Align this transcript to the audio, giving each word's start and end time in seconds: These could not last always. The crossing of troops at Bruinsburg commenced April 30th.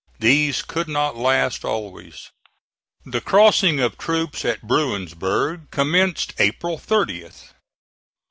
These 0.17 0.63
could 0.63 0.87
not 0.87 1.15
last 1.15 1.63
always. 1.63 2.31
The 3.05 3.21
crossing 3.21 3.79
of 3.79 3.99
troops 3.99 4.43
at 4.43 4.63
Bruinsburg 4.63 5.69
commenced 5.69 6.33
April 6.39 6.79
30th. 6.79 7.51